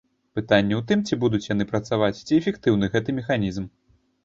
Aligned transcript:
Пытанне 0.37 0.73
ў 0.77 0.81
тым, 0.91 1.03
ці 1.07 1.17
будуць 1.25 1.49
яны 1.53 1.67
працаваць, 1.73 2.19
ці 2.25 2.37
эфектыўны 2.41 2.91
гэта 2.99 3.19
механізм. 3.21 3.71